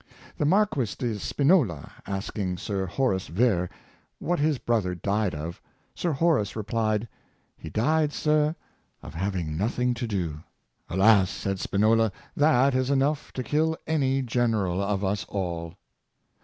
[0.39, 3.69] The Marquis de Spinola asking Sir Horace Vere
[4.17, 5.61] what his brother died of.
[5.93, 7.07] Sir Horace replied,"
[7.55, 8.55] He died, sir,
[9.03, 10.39] of having nothing to do.""
[10.89, 15.75] Alas!" said Spinola, '^ that is enough to kill any general of us all."